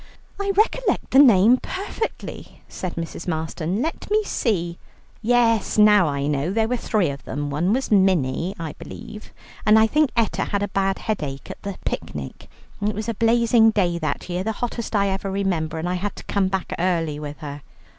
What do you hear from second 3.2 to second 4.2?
Marston. "Let